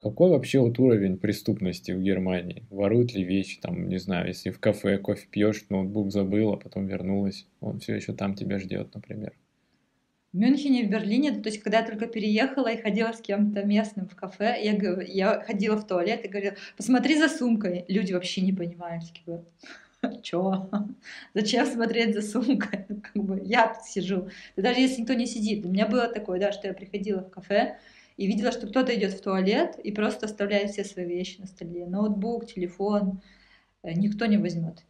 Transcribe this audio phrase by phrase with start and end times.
[0.00, 2.66] Какой вообще вот уровень преступности в Германии?
[2.70, 6.86] Воруют ли вещи, там, не знаю, если в кафе кофе пьешь, ноутбук забыл, а потом
[6.86, 9.34] вернулась, он все еще там тебя ждет, например.
[10.32, 14.06] В Мюнхене, в Берлине, то есть когда я только переехала и ходила с кем-то местным
[14.06, 17.86] в кафе, я, я ходила в туалет и говорила, посмотри за сумкой.
[17.88, 19.44] Люди вообще не понимают, такие,
[20.22, 20.70] чё?
[21.34, 22.86] Зачем смотреть за сумкой?
[23.02, 24.28] Как бы я тут сижу.
[24.56, 25.64] Да даже если никто не сидит.
[25.64, 27.78] У меня было такое, да, что я приходила в кафе,
[28.16, 31.86] и видела, что кто-то идет в туалет и просто оставляет все свои вещи на столе.
[31.86, 33.20] Ноутбук, телефон.
[33.82, 34.84] Э, никто не возьмет.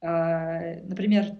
[0.00, 1.36] А, например,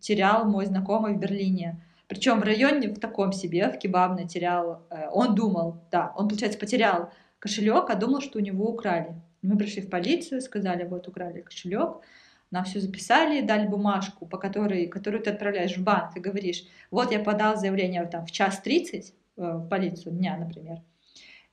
[0.00, 1.80] терял мой знакомый в Берлине.
[2.08, 4.82] Причем в районе в таком себе, в кебабной терял.
[4.90, 9.14] Э, он думал, да, он, получается, потерял кошелек, а думал, что у него украли.
[9.40, 12.02] Мы пришли в полицию, сказали, вот украли кошелек,
[12.50, 17.10] нам все записали, дали бумажку, по которой, которую ты отправляешь в банк, и говоришь, вот
[17.10, 20.78] я подал заявление там, в час тридцать, в полицию дня, например.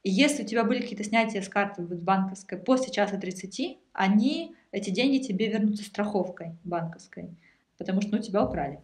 [0.03, 4.89] И если у тебя были какие-то снятия с карты банковской после часа 30, они, эти
[4.89, 7.35] деньги тебе вернутся страховкой банковской,
[7.77, 8.79] потому что ну, тебя украли.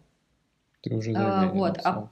[0.82, 2.10] Ты уже а, вот, а,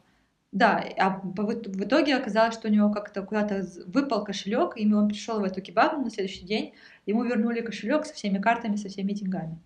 [0.53, 5.41] да, а в итоге оказалось, что у него как-то куда-то выпал кошелек, и он пришел
[5.41, 6.73] в эту кебабу на следующий день,
[7.05, 9.59] ему вернули кошелек со всеми картами, со всеми деньгами.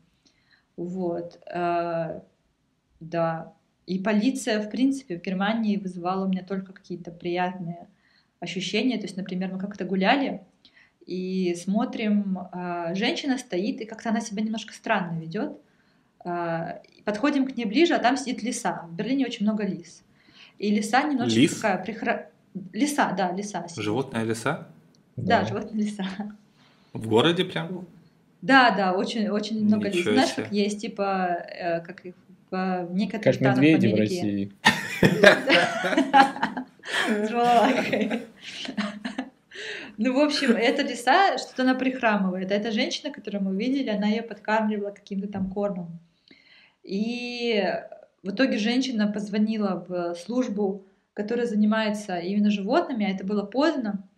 [0.76, 2.20] Вот, э,
[3.00, 3.52] да,
[3.88, 7.88] и полиция, в принципе, в Германии вызывала у меня только какие-то приятные
[8.38, 8.98] ощущения.
[8.98, 10.42] То есть, например, мы как-то гуляли
[11.06, 15.58] и смотрим, э, женщина стоит, и как-то она себя немножко странно ведет.
[16.22, 18.86] Э, подходим к ней ближе, а там сидит лиса.
[18.90, 20.04] В Берлине очень много лис.
[20.58, 21.54] И лиса немножко Лис?
[21.54, 22.30] такая прихра...
[22.74, 23.66] Лиса, да, лиса.
[23.68, 23.84] Сидит.
[23.84, 24.68] Животная лиса?
[25.16, 26.04] Да, да, животная лиса.
[26.92, 27.86] В городе прям?
[28.42, 30.04] Да, да, очень, очень много лис.
[30.04, 32.14] Знаешь, как есть, типа, э, как их
[32.50, 34.52] в некоторых как медведи в России.
[40.00, 42.52] Ну, в общем, эта лиса, что-то она прихрамывает.
[42.52, 45.98] эта женщина, которую мы видели, она ее подкармливала каким-то там кормом.
[46.84, 47.64] И
[48.22, 54.08] в итоге женщина позвонила в службу, которая занимается именно животными, а это было поздно.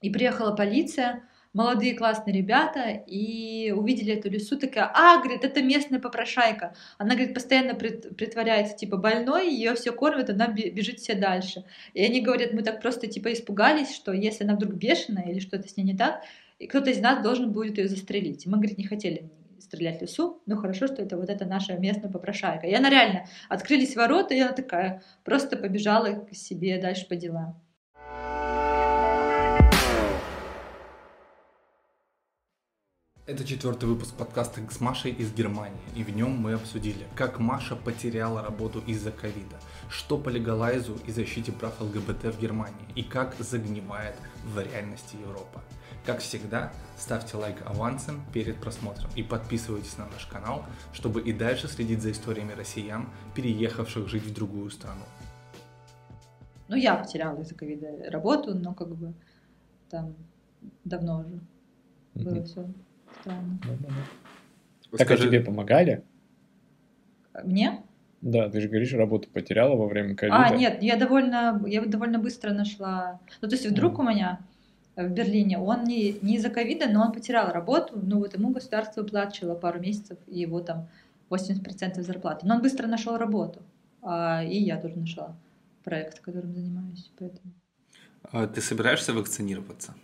[0.00, 1.24] И приехала полиция,
[1.56, 6.74] молодые классные ребята и увидели эту лису, такая, а, говорит, это местная попрошайка.
[6.98, 11.64] Она, говорит, постоянно притворяется, типа, больной, ее все кормят, она бежит все дальше.
[11.94, 15.66] И они говорят, мы так просто, типа, испугались, что если она вдруг бешеная или что-то
[15.66, 16.20] с ней не так,
[16.58, 18.44] и кто-то из нас должен будет ее застрелить.
[18.44, 22.66] Мы, говорит, не хотели стрелять лису, но хорошо, что это вот эта наша местная попрошайка.
[22.66, 27.58] И она реально, открылись ворота, и она такая, просто побежала к себе дальше по делам.
[33.26, 37.74] Это четвертый выпуск подкаста с Машей из Германии, и в нем мы обсудили, как Маша
[37.74, 39.56] потеряла работу из-за ковида,
[39.88, 44.14] что по легалайзу и защите прав ЛГБТ в Германии, и как загнивает
[44.44, 45.60] в реальности Европа.
[46.04, 51.66] Как всегда, ставьте лайк авансом перед просмотром и подписывайтесь на наш канал, чтобы и дальше
[51.66, 55.02] следить за историями россиян, переехавших жить в другую страну.
[56.68, 59.14] Ну, я потеряла из-за ковида работу, но как бы
[59.90, 60.14] там
[60.84, 61.40] давно уже
[62.14, 62.44] было mm-hmm.
[62.44, 62.72] все
[63.20, 63.58] странно.
[64.96, 66.02] Так а тебе помогали?
[67.44, 67.82] Мне?
[68.22, 70.36] Да, ты же говоришь, работу потеряла во время ковида.
[70.36, 73.20] А, нет, я довольно, я довольно быстро нашла.
[73.42, 74.00] Ну, то есть вдруг mm.
[74.00, 74.40] у меня
[74.96, 79.02] в Берлине, он не, не из-за ковида, но он потерял работу, ну вот ему государство
[79.02, 80.88] выплачивало пару месяцев, и его там
[81.30, 82.46] 80% зарплаты.
[82.46, 83.62] Но он быстро нашел работу,
[84.02, 85.36] а, и я тоже нашла
[85.84, 87.52] проект, которым занимаюсь, поэтому.
[88.22, 89.94] А ты собираешься вакцинироваться?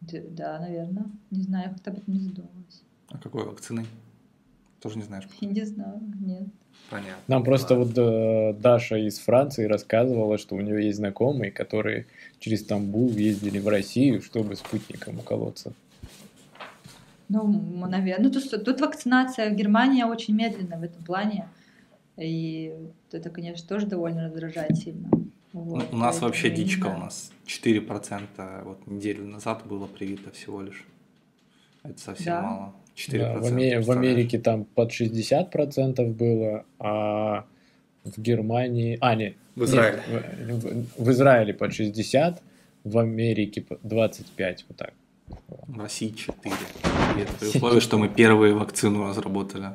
[0.00, 1.06] Да, наверное.
[1.30, 2.82] Не знаю, как-то об этом не задумывалась.
[3.08, 3.86] А какой вакцины?
[4.80, 5.28] Тоже не знаешь?
[5.40, 6.48] Я не знаю, нет.
[6.88, 7.22] Понятно.
[7.28, 12.06] Нам просто вот э, Даша из Франции рассказывала, что у нее есть знакомые, которые
[12.38, 15.72] через Стамбул ездили в Россию, чтобы спутником уколоться.
[17.28, 17.46] Ну,
[17.86, 18.24] наверное.
[18.24, 21.48] Ну, тут, тут вакцинация в Германии очень медленная в этом плане.
[22.16, 22.74] И
[23.12, 25.08] это, конечно, тоже довольно раздражает сильно.
[25.52, 30.84] Вот, у нас вообще дичка, у нас 4% вот неделю назад было привито всего лишь.
[31.82, 32.42] Это совсем да?
[32.42, 32.74] мало.
[32.96, 33.18] 4%.
[33.18, 33.80] Да, в, Амер...
[33.80, 37.44] в Америке там под 60% было, а
[38.04, 38.98] в Германии...
[39.00, 39.36] А, нет.
[39.56, 40.02] В Израиле.
[40.08, 40.62] Нет,
[40.96, 42.42] в, в Израиле под 60,
[42.84, 44.94] в Америке 25, вот так.
[45.66, 46.54] В России 4.
[47.16, 49.70] И это при условии, что мы первые вакцину разработали.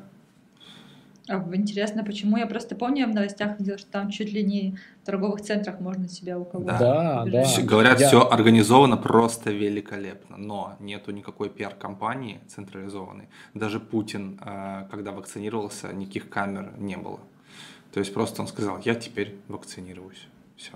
[1.28, 2.38] А интересно, почему?
[2.38, 5.80] Я просто помню, я в новостях видела, что там чуть ли не в торговых центрах
[5.80, 7.44] можно себя у кого-то Да, да.
[7.64, 8.08] Говорят, я...
[8.08, 13.28] все организовано просто великолепно, но нету никакой пиар-компании централизованной.
[13.56, 17.20] Даже Путин, э, когда вакцинировался, никаких камер не было.
[17.92, 20.28] То есть просто он сказал, я теперь вакцинируюсь.
[20.58, 20.74] Все.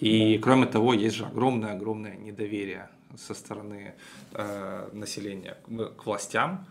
[0.00, 3.94] И кроме того, есть же огромное-огромное недоверие со стороны
[4.32, 5.56] э, населения
[5.96, 6.66] к, властям.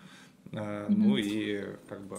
[0.51, 2.17] Э, Ну и как бы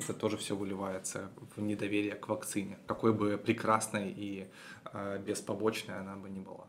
[0.00, 4.46] это тоже все выливается в недоверие к вакцине, какой бы прекрасной и
[4.92, 6.66] э, беспобочной она бы ни была.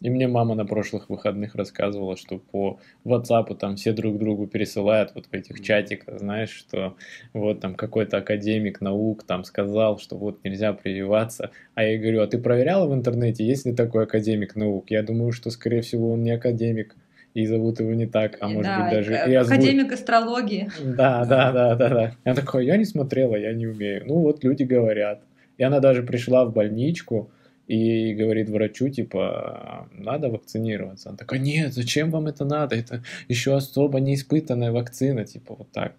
[0.00, 5.12] И мне мама на прошлых выходных рассказывала, что по WhatsApp там все друг другу пересылают
[5.14, 6.96] вот в этих чатиках, знаешь, что
[7.32, 11.50] вот там какой-то академик наук там сказал, что вот нельзя прививаться.
[11.74, 14.90] А я говорю, а ты проверяла в интернете, есть ли такой академик наук?
[14.90, 16.94] Я думаю, что, скорее всего, он не академик,
[17.38, 19.12] и зовут его не так, а может Да, быть даже...
[19.12, 19.62] э, и озвучит.
[19.62, 20.68] академик астрологии.
[20.82, 22.12] Да, да, да, да, да.
[22.24, 24.02] Я такой, я не смотрела, я не умею.
[24.06, 25.22] Ну вот люди говорят.
[25.56, 27.30] И она даже пришла в больничку
[27.68, 31.10] и говорит врачу, типа, надо вакцинироваться.
[31.10, 32.74] Она такая, нет, зачем вам это надо?
[32.74, 35.92] Это еще особо неиспытанная вакцина, типа вот так.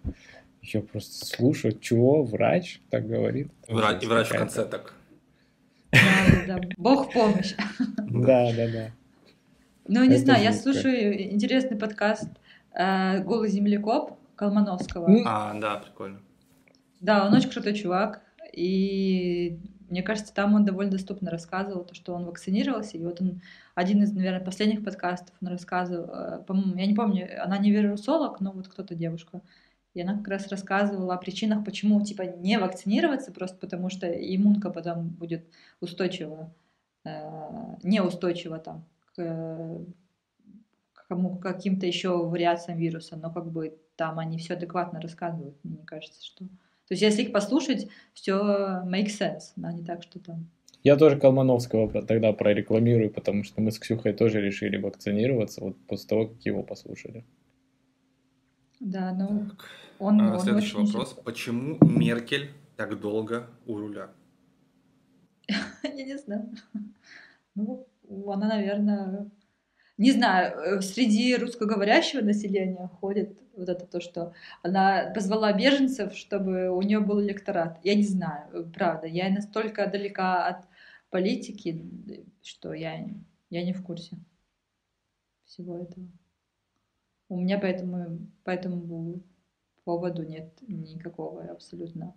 [0.62, 3.50] Я просто слушаю, чего врач так говорит.
[3.66, 4.92] Врач, и врач в конце так.
[5.90, 5.98] Да,
[6.46, 6.68] да, да.
[6.76, 7.54] Бог в помощь.
[8.10, 8.90] Да, да, да.
[9.92, 12.28] Ну, не Это знаю, я слушаю интересный подкаст
[12.72, 15.08] э, «Голый землекоп» Колмановского.
[15.10, 15.24] М.
[15.26, 16.20] А, да, прикольно.
[17.00, 18.22] Да, он очень крутой чувак.
[18.52, 19.58] И
[19.88, 22.98] мне кажется, там он довольно доступно рассказывал, то, что он вакцинировался.
[22.98, 23.42] И вот он
[23.74, 26.08] один из, наверное, последних подкастов он рассказывал.
[26.08, 29.40] э, По-моему, я не помню, она не вирусолог, но вот кто-то девушка.
[29.94, 34.70] И она как раз рассказывала о причинах, почему типа не вакцинироваться, просто потому что иммунка
[34.70, 35.46] потом будет
[35.80, 36.54] устойчива,
[37.04, 37.10] э,
[37.82, 38.84] неустойчива там
[39.16, 39.84] к,
[40.92, 45.82] к кому, каким-то еще вариациям вируса, но как бы там они все адекватно рассказывают, мне
[45.84, 46.44] кажется, что...
[46.44, 48.34] То есть если их послушать, все
[48.84, 50.48] make sense, а не так, что там...
[50.82, 55.76] Я тоже Колмановского про- тогда прорекламирую, потому что мы с Ксюхой тоже решили вакцинироваться вот
[55.86, 57.24] после того, как его послушали.
[58.80, 59.66] Да, ну, Так.
[59.98, 61.12] он, А, он Следующий очень- вопрос.
[61.22, 64.08] Почему Меркель так долго у руля?
[65.82, 66.50] Я не знаю.
[67.56, 69.30] Ну, она, наверное...
[69.98, 76.70] Не знаю, э, среди русскоговорящего населения ходит вот это то, что она позвала беженцев, чтобы
[76.70, 77.78] у нее был электорат.
[77.84, 79.06] Я не знаю, э, правда.
[79.06, 80.64] Я настолько далека от
[81.10, 81.84] политики,
[82.42, 83.06] что я,
[83.50, 84.16] я не в курсе
[85.44, 86.06] всего этого.
[87.28, 89.22] У меня поэтому, по этому
[89.84, 92.14] поводу нет никакого абсолютно.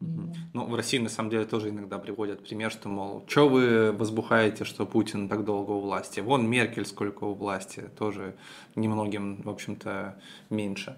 [0.00, 4.64] Ну, в России, на самом деле, тоже иногда приводят пример, что, мол, что вы возбухаете,
[4.64, 6.20] что Путин так долго у власти?
[6.20, 8.34] Вон Меркель сколько у власти, тоже
[8.76, 10.18] немногим, в общем-то,
[10.48, 10.96] меньше.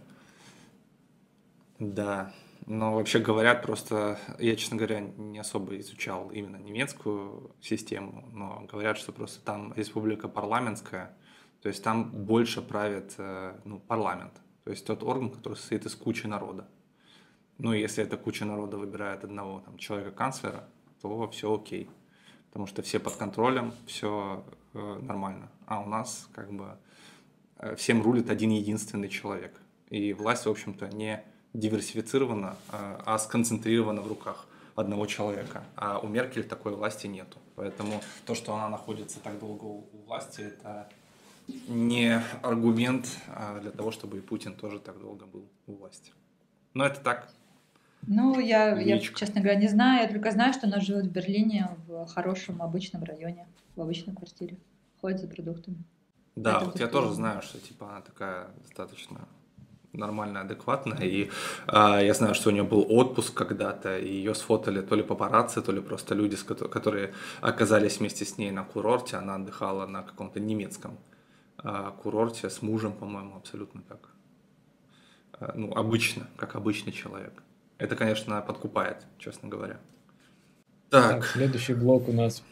[1.81, 2.33] Да,
[2.67, 8.99] но вообще говорят просто, я, честно говоря, не особо изучал именно немецкую систему, но говорят,
[8.99, 11.17] что просто там республика парламентская,
[11.61, 14.33] то есть там больше правит э, ну, парламент,
[14.63, 16.69] то есть тот орган, который состоит из кучи народа.
[17.59, 20.65] Ну, если эта куча народа выбирает одного там, человека-канцлера,
[21.01, 21.89] то все окей.
[22.49, 25.51] Потому что все под контролем, все нормально.
[25.67, 26.77] А у нас как бы
[27.59, 29.61] э, всем рулит один единственный человек.
[29.91, 31.23] И власть, в общем-то, не
[31.53, 35.65] диверсифицирована, э, а сконцентрирована в руках одного человека.
[35.77, 37.39] А у Меркель такой власти нету.
[37.57, 40.89] Поэтому то, что она находится так долго у власти, это
[41.69, 46.13] не аргумент а, для того, чтобы и Путин тоже так долго был у власти.
[46.73, 47.31] Но это так,
[48.07, 50.03] Ну, я, я, честно говоря, не знаю.
[50.03, 53.47] Я только знаю, что она живет в Берлине в хорошем обычном районе,
[53.77, 54.59] в обычной квартире.
[55.01, 55.85] Ходит за продуктами.
[56.37, 59.29] Да, Это вот я тоже знаю, что типа она такая достаточно
[59.93, 61.31] нормальная, адекватная, и
[61.67, 65.61] а, я знаю, что у нее был отпуск когда-то, и ее сфотали то ли папарацци,
[65.61, 70.41] то ли просто люди, которые оказались вместе с ней на курорте, она отдыхала на каком-то
[70.41, 70.99] немецком
[71.59, 74.09] а, курорте с мужем, по-моему, абсолютно как,
[75.33, 77.43] а, ну, обычно, как обычный человек.
[77.83, 79.81] Это, конечно, подкупает, честно говоря.
[80.89, 82.45] Так, Так, следующий блок у нас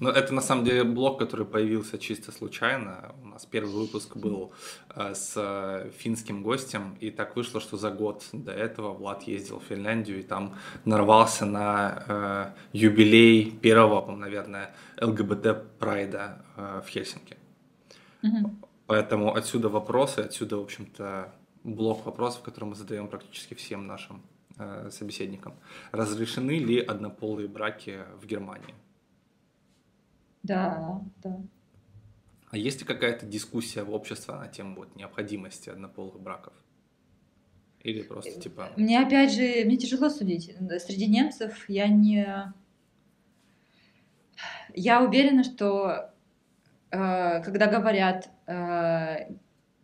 [0.00, 3.14] Ну, это на самом деле блог, который появился чисто случайно.
[3.22, 4.52] У нас первый выпуск был
[4.96, 9.60] э, с э, финским гостем, и так вышло, что за год до этого Влад ездил
[9.60, 17.36] в Финляндию и там нарвался на э, юбилей первого, наверное, ЛГБТ прайда э, в Хельсинки.
[18.22, 18.60] Мгм.
[18.86, 21.32] Поэтому отсюда вопросы, отсюда, в общем-то,
[21.62, 24.22] блок вопросов, который мы задаем практически всем нашим
[24.58, 25.54] э, собеседникам.
[25.90, 28.74] Разрешены ли однополые браки в Германии?
[30.42, 31.40] Да, да.
[32.50, 36.52] А есть ли какая-то дискуссия в обществе на тему вот необходимости однополых браков?
[37.82, 38.70] Или просто типа...
[38.76, 40.54] Мне опять же, мне тяжело судить.
[40.80, 42.52] Среди немцев я не...
[44.74, 46.12] Я уверена, что
[46.90, 49.34] э, когда говорят, э,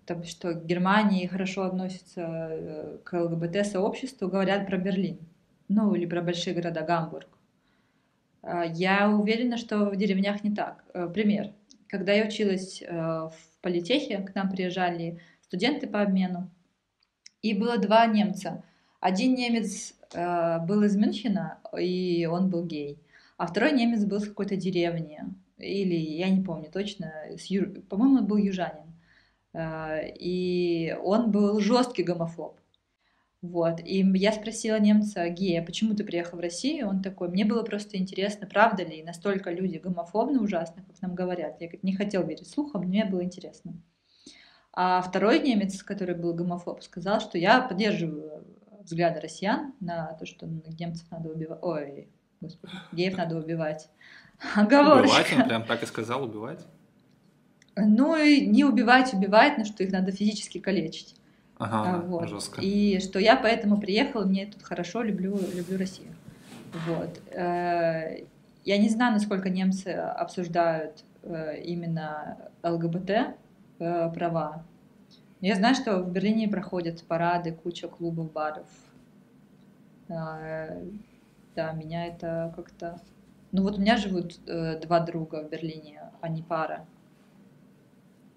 [0.08, 5.18] там, что Германии хорошо относятся э, к ЛГБТ-сообществу, говорят про Берлин.
[5.68, 7.28] Ну, или про большие города Гамбург.
[8.42, 10.82] А, я уверена, что в деревнях не так.
[10.94, 11.52] Э, пример.
[11.88, 16.50] Когда я училась э, в политехе, к нам приезжали студенты по обмену,
[17.42, 18.64] и было два немца.
[19.00, 22.98] Один немец э, был из Мюнхена, и он был гей,
[23.36, 25.20] а второй немец был с какой-то деревни,
[25.58, 27.12] или я не помню точно,
[27.48, 27.82] ю...
[27.82, 28.97] по-моему, был южанин.
[29.56, 32.58] И он был жесткий гомофоб.
[33.40, 33.80] Вот.
[33.84, 36.88] И я спросила немца гея, почему ты приехал в Россию?
[36.88, 41.60] Он такой, мне было просто интересно, правда ли настолько люди гомофобны ужасно, как нам говорят.
[41.60, 43.80] Я не хотел верить слухам, но мне было интересно.
[44.72, 48.44] А второй немец, который был гомофоб, сказал, что я поддерживаю
[48.80, 51.58] взгляды россиян на то, что немцев надо убивать.
[51.62, 52.08] Ой,
[52.40, 53.88] господи, геев надо убивать.
[54.56, 55.16] Оговорочка.
[55.16, 56.66] Убивать, он прям так и сказал, убивать?
[57.86, 61.14] Ну, и не убивать, убивать, но что их надо физически калечить.
[61.58, 62.28] Ага, а, вот.
[62.28, 62.60] жестко.
[62.60, 66.12] И что я поэтому приехала, мне тут хорошо, люблю, люблю Россию.
[66.86, 67.20] Вот.
[67.32, 68.24] Э,
[68.64, 74.62] я не знаю, насколько немцы обсуждают э, именно ЛГБТ э, права.
[75.40, 78.66] Я знаю, что в Берлине проходят парады, куча клубов, баров.
[80.08, 83.00] Да, меня это как-то...
[83.52, 86.86] Ну вот у меня живут два друга в Берлине, они пара.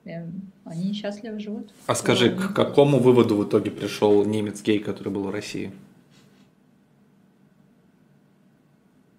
[0.06, 1.72] Эм, они счастливо живут.
[1.86, 5.72] А скажи, к какому выводу в итоге пришел немец гей, который был в России?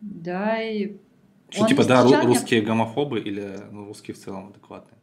[0.01, 0.97] Да, и...
[1.51, 4.99] Что, типа, да, русские гомофобы или ну, русские в целом адекватные?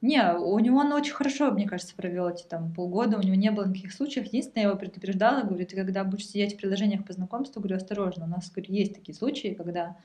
[0.00, 3.50] Не, у него он очень хорошо, мне кажется, провел эти там полгода, у него не
[3.50, 4.26] было никаких случаев.
[4.26, 8.24] Единственное, я его предупреждала, говорю, ты когда будешь сидеть в приложениях по знакомству, говорю, осторожно,
[8.24, 9.96] у нас говорю, есть такие случаи, когда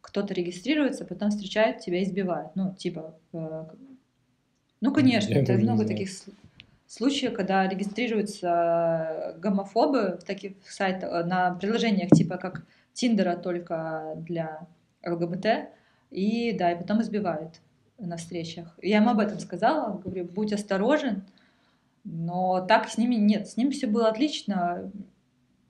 [0.00, 2.48] кто-то регистрируется, потом встречает тебя и избивает.
[2.56, 3.66] Ну, типа, э,
[4.80, 6.10] ну, конечно, Я это много таких
[6.86, 14.66] случаев, когда регистрируются гомофобы в таких сайтах, э, на приложениях типа как Тиндера только для
[15.06, 15.70] ЛГБТ,
[16.10, 17.60] и да, и потом избивают
[17.98, 18.78] на встречах.
[18.82, 21.24] Я ему об этом сказала, говорю, будь осторожен,
[22.04, 24.90] но так с ними нет, с ним все было отлично,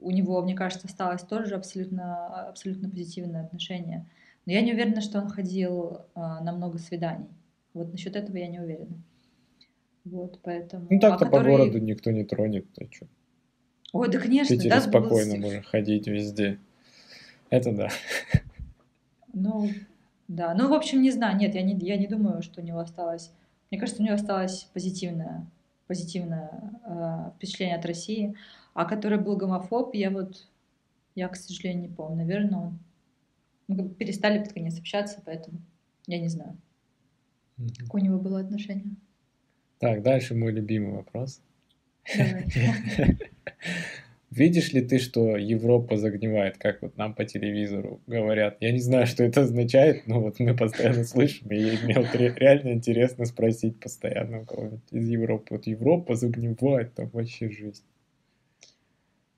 [0.00, 4.06] у него, мне кажется, осталось тоже абсолютно, абсолютно позитивное отношение.
[4.46, 7.28] Но я не уверена, что он ходил а, на много свиданий.
[7.74, 9.00] Вот насчет этого я не уверена.
[10.04, 10.86] Вот, поэтому...
[10.90, 13.06] Ну так-то а по городу никто не тронет, то что?
[13.92, 15.42] Ой, да конечно, Питере да, спокойно был...
[15.42, 16.58] можно ходить везде.
[17.50, 17.88] Это да.
[19.32, 19.68] Ну,
[20.28, 20.54] да.
[20.54, 21.36] Ну, в общем, не знаю.
[21.36, 23.32] Нет, я не, я не думаю, что у него осталось...
[23.70, 25.46] Мне кажется, у него осталось позитивное,
[25.86, 26.50] позитивное
[26.84, 28.34] э, впечатление от России.
[28.74, 30.48] А который был гомофоб, я вот...
[31.14, 32.18] Я, к сожалению, не помню.
[32.18, 32.78] Наверное, он...
[33.68, 35.60] Мы перестали под конец общаться, поэтому
[36.06, 36.56] я не знаю.
[37.78, 38.96] Какое у него было отношение?
[39.78, 41.40] Так, дальше мой любимый вопрос.
[44.30, 48.58] Видишь ли ты, что Европа загнивает, как вот нам по телевизору говорят?
[48.60, 52.72] Я не знаю, что это означает, но вот мы постоянно слышим, и мне вот реально
[52.72, 55.46] интересно спросить постоянно у кого-нибудь из Европы.
[55.50, 57.82] Вот Европа загнивает, там вообще жизнь.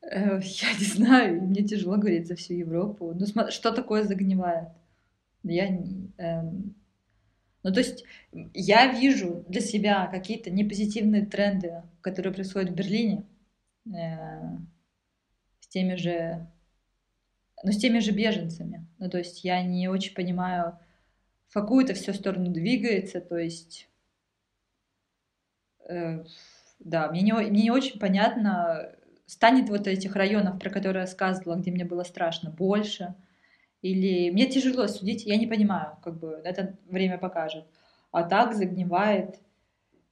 [0.03, 3.15] Э, я не знаю, мне тяжело говорить за всю Европу.
[3.15, 4.69] Ну, что такое загнивает?
[5.43, 5.69] Я
[6.19, 6.75] эм,
[7.63, 13.25] ну, то есть я вижу для себя какие-то непозитивные тренды, которые происходят в Берлине
[13.87, 13.91] э,
[15.61, 16.51] с теми же,
[17.63, 18.87] ну, с теми же беженцами.
[18.99, 20.79] Ну, то есть я не очень понимаю,
[21.49, 23.89] в какую это все сторону двигается, то есть
[25.89, 26.25] э,
[26.81, 28.93] да, мне не, мне не очень понятно,
[29.27, 33.15] станет вот этих районов, про которые я рассказывала, где мне было страшно, больше–
[33.83, 37.67] или мне тяжело судить, я не понимаю, как бы это время покажет.
[38.13, 39.41] А так загнивает.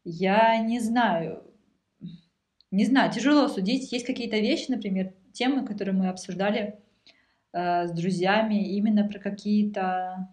[0.04, 1.44] Я не знаю.
[2.72, 3.92] Не знаю, тяжело судить.
[3.92, 6.80] Есть какие-то вещи, например, темы, которые мы обсуждали
[7.52, 10.28] э, с друзьями, именно про какие-то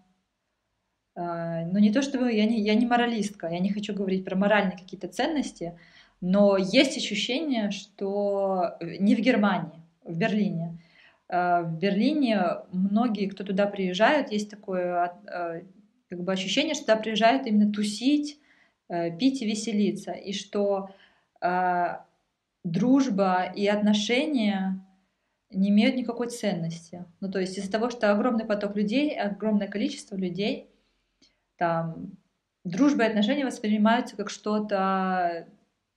[1.14, 4.36] э, ну не то чтобы я не, я не моралистка, я не хочу говорить про
[4.36, 5.78] моральные какие-то ценности,
[6.20, 10.67] но есть ощущение, что не в Германии, в Берлине, Э,
[11.28, 12.40] в Берлине
[12.72, 15.62] многие, кто туда приезжают, есть такое э,
[16.08, 18.40] как бы ощущение, что туда приезжают именно тусить,
[18.88, 20.90] э, пить и веселиться, и что
[22.64, 24.84] дружба и отношения
[25.50, 27.04] не имеют никакой ценности.
[27.20, 30.68] Ну, то есть из-за того, что огромный поток людей, огромное количество людей,
[31.56, 32.12] там,
[32.64, 35.48] дружба и отношения воспринимаются как что-то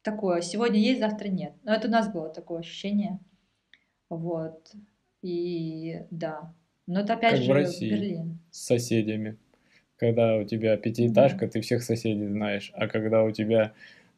[0.02, 0.42] такое.
[0.42, 1.54] Сегодня есть, завтра нет.
[1.64, 3.20] Но это у нас было такое ощущение.
[4.10, 4.72] Вот.
[5.22, 6.54] И да.
[6.88, 8.40] Но это опять как же в России, Берлин.
[8.50, 9.38] С соседями.
[9.98, 11.52] Когда у тебя пятиэтажка, да.
[11.52, 12.72] ты всех соседей знаешь.
[12.74, 13.74] А когда у тебя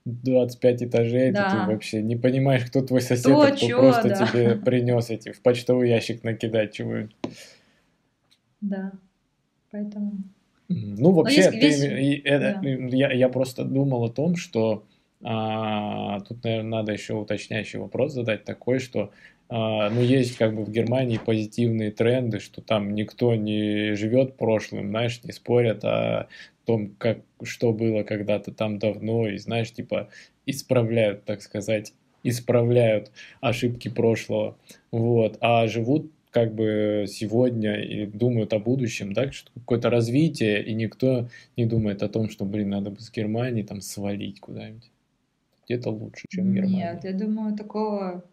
[0.06, 1.50] 25 этажей, да.
[1.50, 4.28] то ты вообще не понимаешь, кто твой сосед, кто, а кто чё, просто да.
[4.28, 7.16] тебе принес эти в почтовый ящик накидать чего-нибудь.
[8.62, 8.94] Да,
[9.72, 10.14] поэтому...
[10.70, 12.22] Ну, вообще, ты, весь...
[12.24, 12.70] это, да.
[12.70, 14.86] я, я просто думал о том, что
[15.22, 19.12] а, тут, наверное, надо еще уточняющий вопрос задать такой, что
[19.54, 25.22] ну, есть как бы в Германии позитивные тренды, что там никто не живет прошлым, знаешь,
[25.24, 26.28] не спорят о
[26.66, 30.10] том, как, что было когда-то там давно, и, знаешь, типа,
[30.48, 31.94] исправляют, так сказать,
[32.24, 34.58] исправляют ошибки прошлого,
[34.92, 40.74] вот, а живут как бы сегодня и думают о будущем, да, что какое-то развитие, и
[40.74, 44.90] никто не думает о том, что, блин, надо бы с Германии там свалить куда-нибудь.
[45.66, 46.94] Где-то лучше, чем Германия.
[46.94, 48.24] Нет, я думаю, такого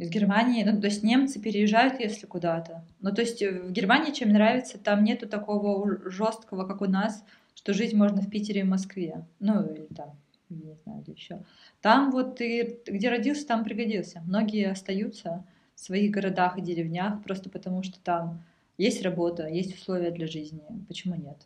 [0.00, 2.82] из Германии, ну, то есть немцы переезжают, если куда-то.
[3.00, 7.22] Ну, то есть в Германии, чем нравится, там нету такого жесткого, как у нас,
[7.54, 9.26] что жить можно в Питере и Москве.
[9.40, 10.16] Ну, или там,
[10.48, 11.42] не знаю, где еще.
[11.82, 14.22] Там вот ты где родился, там пригодился.
[14.26, 18.42] Многие остаются, в своих городах и деревнях, просто потому что там
[18.76, 20.60] есть работа, есть условия для жизни.
[20.88, 21.36] Почему нет?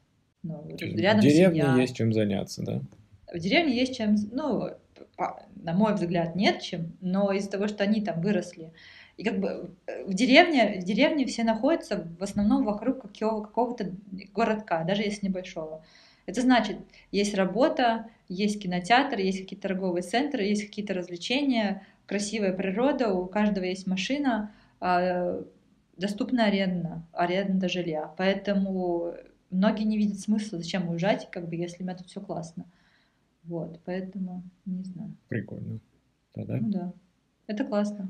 [0.43, 1.77] Ну, рядом в деревне семья.
[1.81, 2.81] есть чем заняться, да?
[3.33, 4.71] В деревне есть чем, ну,
[5.57, 8.73] на мой взгляд, нет чем, но из-за того, что они там выросли.
[9.17, 13.93] И как бы э, в деревне, в деревне все находятся в основном вокруг какого-то
[14.35, 15.85] городка, даже если небольшого.
[16.27, 16.79] Это значит,
[17.13, 23.65] есть работа, есть кинотеатр, есть какие-то торговые центры, есть какие-то развлечения, красивая природа, у каждого
[23.65, 25.43] есть машина, а,
[25.97, 28.13] доступна аренда, аренда жилья.
[28.17, 29.15] Поэтому
[29.51, 32.65] многие не видят смысла, зачем уезжать, как бы, если у меня тут все классно.
[33.45, 35.17] Вот, поэтому не знаю.
[35.29, 35.81] Прикольно.
[36.35, 36.93] Да, Ну да.
[37.47, 38.09] Это классно.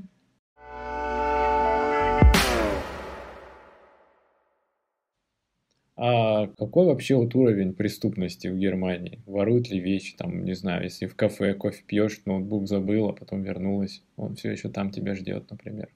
[5.97, 9.23] А какой вообще вот уровень преступности в Германии?
[9.27, 13.43] Воруют ли вещи, там, не знаю, если в кафе кофе пьешь, ноутбук забыл, а потом
[13.43, 15.91] вернулась, он все еще там тебя ждет, например.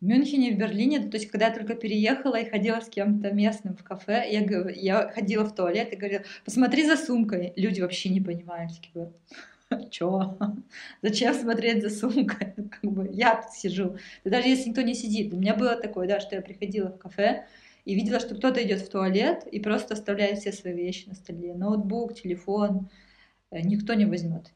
[0.00, 3.76] В Мюнхене, в Берлине, то есть когда я только переехала и ходила с кем-то местным
[3.76, 7.54] в кафе, я, я ходила в туалет и говорила, посмотри за сумкой.
[7.56, 9.10] Люди вообще не понимают, такие,
[9.90, 10.38] чё?
[11.02, 12.52] Зачем смотреть за сумкой?
[12.70, 13.96] Как бы я тут сижу.
[14.24, 15.32] Да даже если никто не сидит.
[15.32, 17.46] У меня было такое, да, что я приходила в кафе,
[17.86, 21.54] и видела, что кто-то идет в туалет и просто оставляет все свои вещи на столе.
[21.54, 22.90] Ноутбук, телефон.
[23.50, 24.52] Э, никто не возьмет.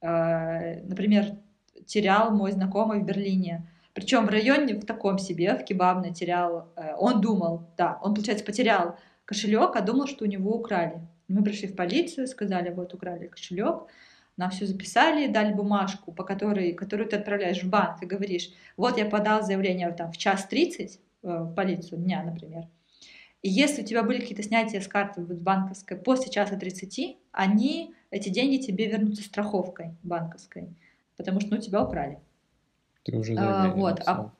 [0.00, 1.32] А, например,
[1.84, 3.68] терял мой знакомый в Берлине.
[3.92, 6.68] Причем в районе в таком себе, в кебабной терял.
[6.76, 11.00] Э, он думал, да, он, получается, потерял кошелек, а думал, что у него украли.
[11.28, 13.86] Мы пришли в полицию, сказали, вот украли кошелек,
[14.36, 18.98] нам все записали, дали бумажку, по которой, которую ты отправляешь в банк и говоришь, вот
[18.98, 22.64] я подал заявление там, в час тридцать, Э, в полицию дня, например.
[23.42, 28.28] И если у тебя были какие-то снятия с карты банковской после часа 30, они, эти
[28.28, 30.74] деньги тебе вернутся страховкой банковской,
[31.16, 32.20] потому что ну, тебя украли.
[33.10, 34.32] Ты уже а, вот, а,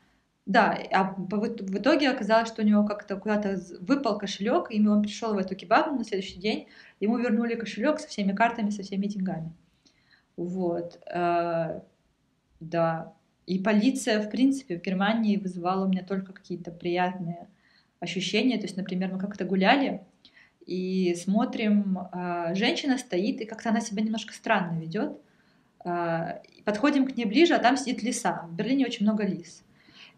[0.46, 5.34] да, а в итоге оказалось, что у него как-то куда-то выпал кошелек, и он пришел
[5.34, 9.52] в эту кебабу на следующий день, ему вернули кошелек со всеми картами, со всеми деньгами.
[10.36, 11.80] Вот, э,
[12.60, 13.12] да,
[13.46, 17.48] и полиция, в принципе, в Германии вызывала у меня только какие-то приятные
[17.98, 18.56] ощущения.
[18.56, 20.02] То есть, например, мы как-то гуляли
[20.66, 25.20] и смотрим, а, женщина стоит, и как-то она себя немножко странно ведет.
[26.70, 28.46] Подходим к ней ближе, а там сидит лиса.
[28.48, 29.64] В Берлине очень много лис.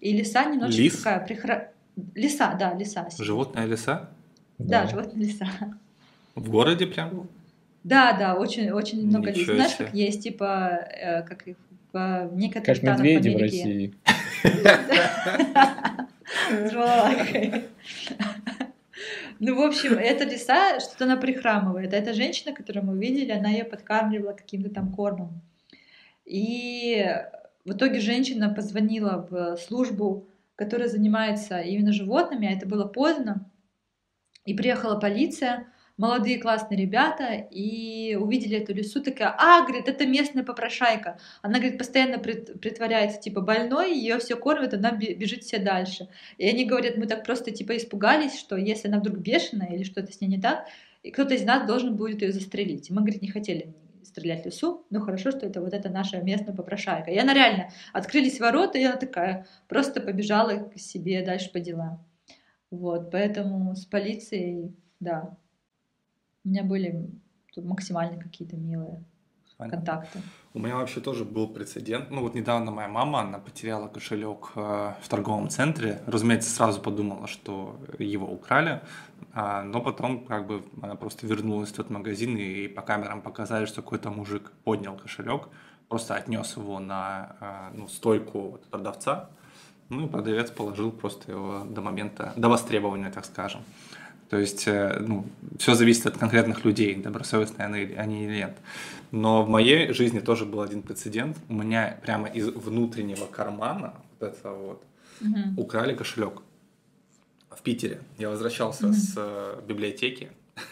[0.01, 0.99] И лиса немножко Лис?
[0.99, 1.73] такая прихра...
[2.15, 3.09] Лиса, да, лиса.
[3.09, 3.25] Сидит.
[3.25, 4.11] Животная лиса?
[4.59, 5.47] Да, да, животная лиса.
[6.35, 7.27] В городе прям?
[7.85, 9.47] Да, да, очень, очень много лис.
[9.47, 11.57] Знаешь, как есть, типа, э, как их
[11.95, 13.95] в некоторых как медведи в России.
[19.45, 21.93] Ну, в общем, эта лиса, что-то она прихрамывает.
[21.93, 25.43] А эта женщина, которую мы видели, она ее подкармливала каким-то там кормом.
[26.25, 27.05] И
[27.65, 33.51] в итоге женщина позвонила в службу, которая занимается именно животными, а это было поздно.
[34.45, 40.43] И приехала полиция, молодые классные ребята и увидели эту лису, такая, а, говорит, это местная
[40.43, 41.19] попрошайка.
[41.43, 46.09] Она, говорит, постоянно притворяется, типа, больной, ее все кормят, она бежит все дальше.
[46.39, 50.13] И они говорят, мы так просто, типа, испугались, что если она вдруг бешеная или что-то
[50.13, 50.67] с ней не так,
[51.03, 52.91] и кто-то из нас должен будет ее застрелить.
[52.91, 53.75] Мы, говорит, не хотели
[54.13, 57.11] стрелять лису, ну хорошо, что это вот эта наша местная попрошайка.
[57.11, 62.05] И она реально, открылись ворота, и она такая, просто побежала к себе дальше по делам.
[62.71, 65.37] Вот, поэтому с полицией, да,
[66.45, 67.11] у меня были
[67.55, 69.05] тут максимально какие-то милые
[69.63, 69.77] Понятно.
[69.77, 70.23] контакты.
[70.55, 72.11] У меня вообще тоже был прецедент.
[72.11, 76.03] Ну вот недавно моя мама, она потеряла кошелек э, в торговом центре.
[76.07, 78.83] Разумеется, сразу подумала, что его украли.
[79.33, 83.65] А, но потом как бы она просто вернулась в тот магазин и по камерам показали,
[83.65, 85.49] что какой-то мужик поднял кошелек,
[85.89, 89.31] просто отнес его на э, ну, стойку продавца
[89.89, 93.63] Ну и продавец положил просто его до момента, до востребования, так скажем.
[94.33, 95.27] То есть, э, ну,
[95.59, 98.57] все зависит от конкретных людей, добросовестные они, они или нет.
[99.11, 101.37] Но в моей жизни тоже был один прецедент.
[101.51, 104.83] У меня прямо из внутреннего кармана, вот это вот,
[105.21, 105.61] угу.
[105.61, 106.41] украли кошелек
[107.51, 108.01] в Питере.
[108.17, 108.95] Я возвращался угу.
[108.95, 110.31] с э, библиотеки.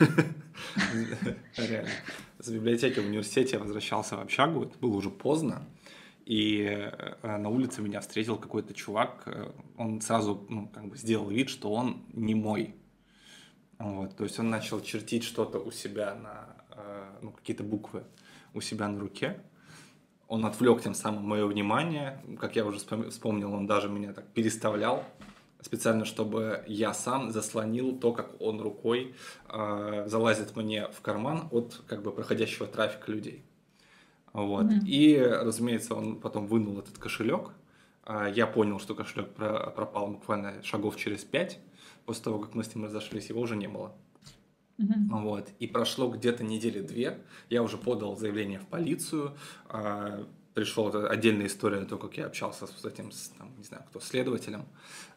[1.59, 1.91] Реально.
[2.39, 4.63] С библиотеки в университете я возвращался в общагу.
[4.63, 5.67] Это было уже поздно.
[6.25, 9.29] И э, на улице меня встретил какой-то чувак.
[9.77, 12.75] Он сразу ну, как бы сделал вид, что он не мой
[13.81, 18.05] вот, то есть он начал чертить что-то у себя на, э, ну, какие-то буквы
[18.53, 19.41] у себя на руке.
[20.29, 22.23] Он отвлек тем самым мое внимание.
[22.39, 25.03] Как я уже вспомнил, он даже меня так переставлял
[25.63, 29.15] специально, чтобы я сам заслонил то, как он рукой
[29.49, 33.45] э, залазит мне в карман от как бы проходящего трафика людей.
[34.35, 34.67] Вот.
[34.67, 34.87] Mm-hmm.
[34.87, 37.53] И, разумеется, он потом вынул этот кошелек.
[38.05, 41.61] Э, я понял, что кошелек пропал буквально шагов через пять
[42.11, 43.95] после того, как мы с ним разошлись, его уже не было.
[44.81, 45.23] Uh-huh.
[45.23, 45.49] Вот.
[45.61, 47.21] И прошло где-то недели две,
[47.51, 49.37] я уже подал заявление в полицию,
[49.69, 53.85] а, пришел это отдельная история, то, как я общался с этим, с, там, не знаю,
[53.89, 54.65] кто, следователем.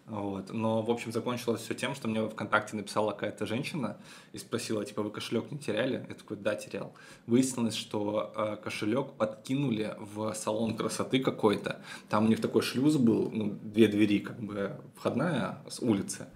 [0.05, 0.53] Вот.
[0.53, 3.97] Но, в общем, закончилось все тем, что мне в ВКонтакте написала какая-то женщина
[4.33, 6.05] и спросила, типа, вы кошелек не теряли?
[6.07, 6.93] Я такой, да, терял.
[7.25, 11.81] Выяснилось, что э, кошелек подкинули в салон красоты какой-то.
[12.07, 16.27] Там у них такой шлюз был, ну, две двери, как бы, входная с улицы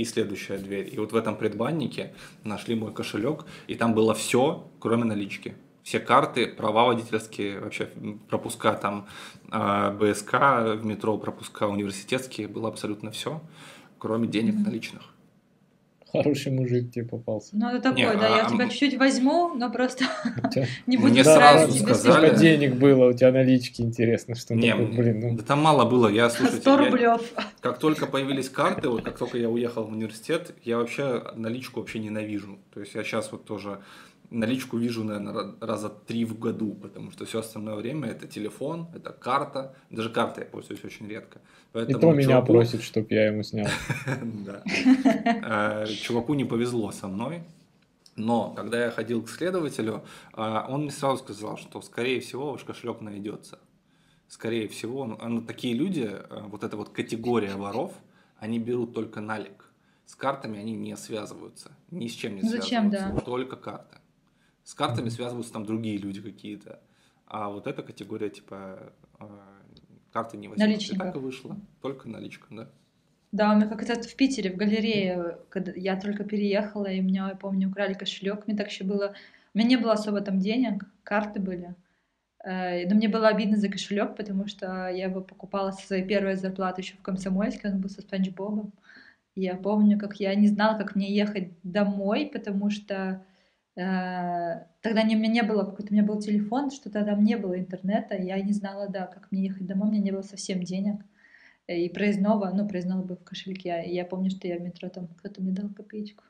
[0.00, 0.88] и следующая дверь.
[0.92, 5.54] И вот в этом предбаннике нашли мой кошелек, и там было все, кроме налички.
[5.82, 7.90] Все карты, права водительские, вообще
[8.28, 9.06] пропуска там
[9.50, 10.32] а, БСК
[10.80, 13.40] в метро, пропуска университетские, было абсолютно все,
[13.98, 15.02] кроме денег наличных.
[16.12, 17.50] Хороший мужик тебе попался.
[17.52, 20.04] Ну, это такой, не, да, а, я тебя чуть-чуть возьму, но просто
[20.86, 22.36] не буду Мне сразу сказали...
[22.36, 25.36] Денег было у тебя налички, интересно, что не, блин, ну...
[25.36, 27.20] Да там мало было, я, слушайте, 100 рублев.
[27.60, 31.98] как только появились карты, вот как только я уехал в университет, я вообще наличку вообще
[31.98, 32.58] ненавижу.
[32.74, 33.80] То есть я сейчас вот тоже
[34.30, 39.12] наличку вижу, наверное, раза три в году, потому что все остальное время это телефон, это
[39.12, 39.74] карта.
[39.90, 41.40] Даже картой я пользуюсь очень редко.
[41.72, 42.46] Поэтому И то меня чуваку...
[42.52, 43.68] просит, чтобы я ему снял.
[44.44, 44.62] Да.
[44.64, 47.42] Э, чуваку не повезло со мной.
[48.16, 50.02] Но когда я ходил к следователю,
[50.36, 53.58] э, он мне сразу сказал, что скорее всего ваш кошелек найдется.
[54.28, 57.92] Скорее всего, ну, такие люди, э, вот эта вот категория воров,
[58.38, 59.64] они берут только налик.
[60.06, 63.20] С картами они не связываются, ни с чем не Зачем, связываются, да?
[63.20, 63.96] только карты.
[64.70, 66.78] С картами связываются там другие люди какие-то.
[67.26, 69.26] А вот эта категория, типа, э,
[70.12, 70.80] карты не возьмут.
[70.80, 71.56] И так и вышло.
[71.82, 72.70] Только наличка, да.
[73.32, 77.34] Да, у меня как-то в Питере, в галерее, когда я только переехала, и меня, я
[77.34, 79.12] помню, украли кошелек, мне так еще было...
[79.54, 81.74] У меня не было особо там денег, карты были.
[82.44, 86.36] Э, но мне было обидно за кошелек, потому что я его покупала со своей первой
[86.36, 88.72] зарплаты еще в Комсомольске, он был со Спанч Бобом.
[89.34, 93.24] Я помню, как я не знала, как мне ехать домой, потому что
[93.80, 97.58] тогда не, у меня не было какой-то, у меня был телефон, что-то там не было
[97.58, 101.00] интернета, я не знала, да, как мне ехать домой, у меня не было совсем денег.
[101.66, 103.82] Э, и проездного, ну, проездного бы в кошельке.
[103.86, 106.24] Я помню, что я в метро там кто-то мне дал копеечку.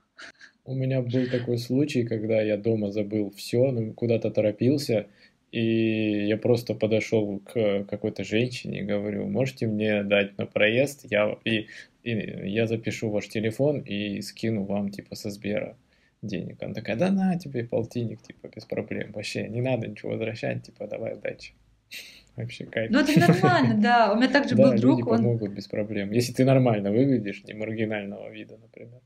[0.64, 5.06] У меня был такой случай, когда я дома забыл все, ну, куда-то торопился,
[5.50, 11.38] и я просто подошел к какой-то женщине и говорю, можете мне дать на проезд, я,
[11.44, 11.66] и,
[12.04, 12.10] и
[12.50, 15.76] я запишу ваш телефон и скину вам типа со Сбера
[16.22, 16.62] денег.
[16.62, 19.12] Она такая, да на тебе полтинник, типа, без проблем.
[19.12, 21.54] Вообще не надо ничего возвращать, типа, давай удачи.
[22.36, 22.90] Вообще кайф.
[22.90, 24.12] Ну это нормально, да.
[24.12, 26.12] У меня также был друг, люди помогут без проблем.
[26.12, 29.00] Если ты нормально выглядишь, не маргинального вида, например.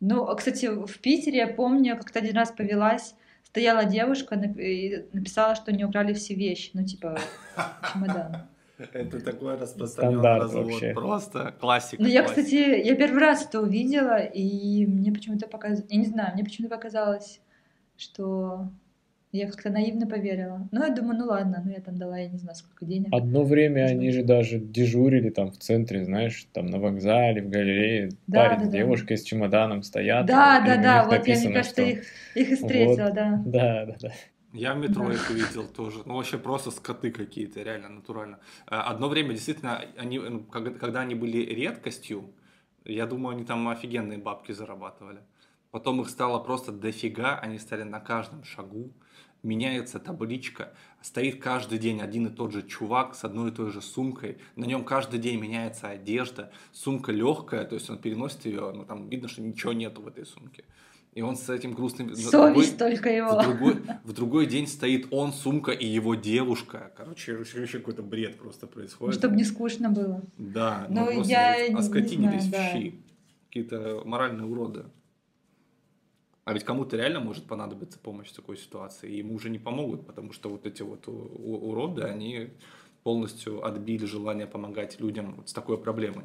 [0.00, 5.54] Ну, а, кстати, в Питере я помню, как-то один раз повелась, стояла девушка и написала,
[5.54, 7.18] что не украли все вещи, ну, типа,
[7.92, 8.48] чемодан.
[8.78, 10.66] Это такой распространенный развод.
[10.66, 10.92] Вообще.
[10.92, 12.02] Просто классика.
[12.02, 15.84] Ну, я, кстати, я первый раз это увидела, и мне почему-то показалось...
[15.90, 17.40] Я не знаю, мне почему-то показалось,
[17.96, 18.68] что
[19.34, 20.68] я как-то наивно поверила.
[20.70, 23.08] Ну, я думаю, ну ладно, ну я там дала, я не знаю, сколько денег.
[23.10, 23.96] Одно время Может.
[23.96, 28.10] они же даже дежурили там в центре, знаешь, там на вокзале, в галерее.
[28.28, 28.78] Да, Парень да, с да.
[28.78, 30.26] девушкой с чемоданом стоят.
[30.26, 31.90] Да, да, да, вот написано, я, мне кажется, что...
[31.90, 32.04] их,
[32.36, 33.14] их и встретила, вот.
[33.14, 33.42] да.
[33.44, 34.12] Да, да, да.
[34.54, 36.02] Я в метро их увидел тоже.
[36.06, 38.38] Ну, вообще просто скоты какие-то, реально, натурально.
[38.68, 42.32] Э, одно время, действительно, они, ну, когда они были редкостью,
[42.84, 45.22] я думаю, они там офигенные бабки зарабатывали.
[45.72, 48.92] Потом их стало просто дофига, они стали на каждом шагу.
[49.42, 53.82] Меняется табличка, стоит каждый день один и тот же чувак с одной и той же
[53.82, 54.38] сумкой.
[54.54, 56.52] На нем каждый день меняется одежда.
[56.72, 60.24] Сумка легкая, то есть он переносит ее, ну там видно, что ничего нету в этой
[60.24, 60.64] сумке.
[61.14, 62.14] И он с этим грустным...
[62.14, 63.38] Совесть другой, только его.
[63.38, 66.92] В другой, в другой день стоит он, сумка и его девушка.
[66.96, 69.14] Короче, вообще какой-то бред просто происходит.
[69.14, 70.22] Чтобы не скучно было.
[70.38, 73.00] Да, ну, ну я оскотинились в щи.
[73.46, 74.86] Какие-то моральные уроды.
[76.44, 80.06] А ведь кому-то реально может понадобиться помощь в такой ситуации, и ему уже не помогут,
[80.06, 82.50] потому что вот эти вот уроды, они
[83.04, 86.24] полностью отбили желание помогать людям вот с такой проблемой.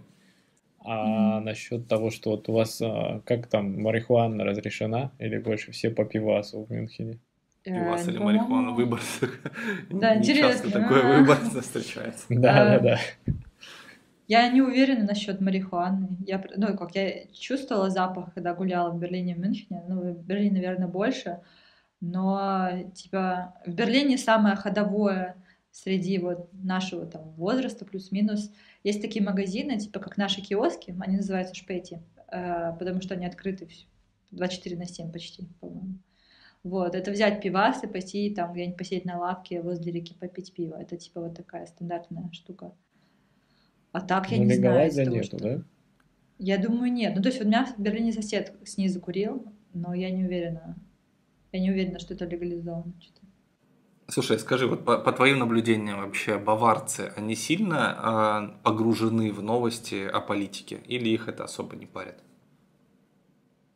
[0.82, 1.44] А mm-hmm.
[1.44, 6.06] насчет того, что вот у вас, а, как там, марихуана разрешена или больше все по
[6.06, 7.20] пивасу в Мюнхене?
[7.66, 9.02] Э, Пивас или марихуана, выбор.
[9.90, 10.72] Да, интересно.
[10.72, 12.26] такой выбор встречается.
[12.30, 13.00] Да, да, да.
[14.28, 16.08] Я не уверена насчет марихуаны.
[16.26, 19.84] Я, ну, как я чувствовала запах, когда гуляла в Берлине, в Мюнхене.
[19.88, 21.40] Ну, в Берлине, наверное, больше.
[22.00, 25.36] Но, типа, в Берлине самое ходовое
[25.72, 28.52] среди вот нашего там возраста плюс-минус–
[28.84, 32.02] есть такие магазины, типа как наши киоски, они называются шпети,
[32.32, 33.68] э, потому что они открыты
[34.32, 35.98] 24 на 7 почти, по-моему.
[36.64, 40.76] Вот, это взять пивас и пойти там где-нибудь посидеть на лавке возле реки попить пиво.
[40.76, 42.74] Это типа вот такая стандартная штука.
[43.92, 44.92] А так я ну, не знаю.
[44.92, 45.38] Того, нету, что...
[45.40, 45.62] да?
[46.38, 47.14] Я думаю, нет.
[47.16, 50.78] Ну, то есть у меня в Берлине сосед снизу курил, но я не уверена.
[51.52, 52.94] Я не уверена, что это легализовано.
[53.00, 53.22] Что-то.
[54.10, 60.08] Слушай, скажи, вот по, по твоим наблюдениям вообще, баварцы, они сильно э, погружены в новости
[60.08, 62.16] о политике или их это особо не парит?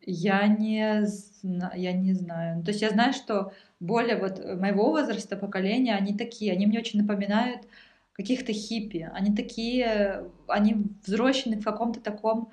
[0.06, 1.04] Я не,
[1.76, 2.64] я не знаю.
[2.64, 7.00] То есть я знаю, что более вот моего возраста поколения, они такие, они мне очень
[7.00, 7.62] напоминают
[8.12, 9.08] каких-то хиппи.
[9.14, 12.50] Они такие, они взрослены в каком-то таком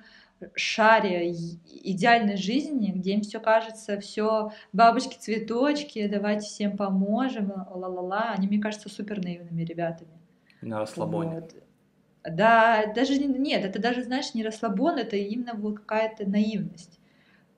[0.54, 8.34] шаре идеальной жизни, где им все кажется, все бабочки, цветочки, давайте всем поможем, ла-ла-ла.
[8.36, 10.10] Они, мне кажется, супер наивными ребятами.
[10.60, 11.40] На расслабоне.
[11.40, 11.54] Вот.
[12.24, 17.00] Да, даже нет, это даже, знаешь, не расслабон, это именно вот какая-то наивность.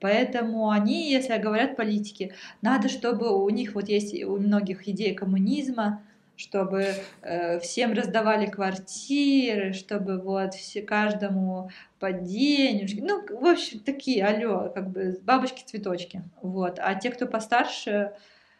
[0.00, 6.02] Поэтому они, если говорят политики, надо, чтобы у них вот есть у многих идеи коммунизма,
[6.36, 11.70] чтобы э, всем раздавали квартиры, чтобы вот все, каждому
[12.04, 13.02] по денежке.
[13.02, 16.22] Ну, в общем, такие, алло, как бы бабочки-цветочки.
[16.42, 16.78] Вот.
[16.78, 18.12] А те, кто постарше,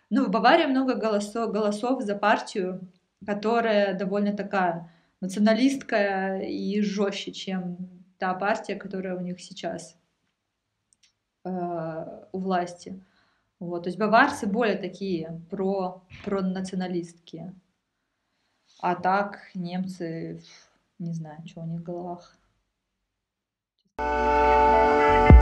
[0.09, 2.81] ну, в Баварии много голосов, голосов за партию,
[3.27, 7.77] которая довольно такая националистская и жестче, чем
[8.17, 9.95] та партия, которая у них сейчас
[11.45, 11.51] э,
[12.33, 12.99] у власти.
[13.61, 17.55] Вот, то есть баварцы более такие про, про националистские.
[18.81, 20.43] А так немцы,
[20.99, 22.39] не знаю, что у них в головах.
[23.99, 25.34] Música